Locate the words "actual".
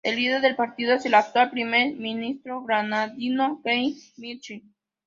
1.13-1.51